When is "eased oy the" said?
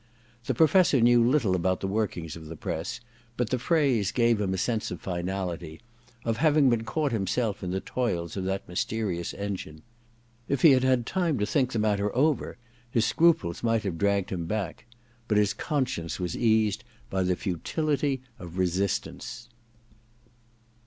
16.35-17.35